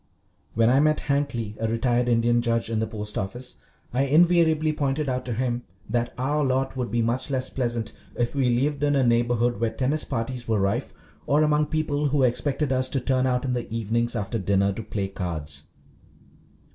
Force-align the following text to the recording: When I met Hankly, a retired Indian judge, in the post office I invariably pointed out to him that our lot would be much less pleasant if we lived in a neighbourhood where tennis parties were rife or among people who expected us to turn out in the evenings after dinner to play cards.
When 0.55 0.71
I 0.71 0.79
met 0.79 1.01
Hankly, 1.01 1.55
a 1.59 1.67
retired 1.67 2.09
Indian 2.09 2.41
judge, 2.41 2.71
in 2.71 2.79
the 2.79 2.87
post 2.87 3.19
office 3.19 3.57
I 3.93 4.05
invariably 4.05 4.73
pointed 4.73 5.07
out 5.07 5.25
to 5.25 5.33
him 5.33 5.61
that 5.87 6.11
our 6.17 6.43
lot 6.43 6.75
would 6.75 6.89
be 6.89 7.03
much 7.03 7.29
less 7.29 7.51
pleasant 7.51 7.91
if 8.15 8.33
we 8.33 8.49
lived 8.49 8.83
in 8.83 8.95
a 8.95 9.03
neighbourhood 9.05 9.59
where 9.59 9.69
tennis 9.69 10.03
parties 10.03 10.47
were 10.47 10.59
rife 10.59 10.91
or 11.27 11.43
among 11.43 11.67
people 11.67 12.07
who 12.07 12.23
expected 12.23 12.73
us 12.73 12.89
to 12.89 12.99
turn 12.99 13.27
out 13.27 13.45
in 13.45 13.53
the 13.53 13.71
evenings 13.71 14.15
after 14.15 14.39
dinner 14.39 14.73
to 14.73 14.81
play 14.81 15.07
cards. 15.07 15.65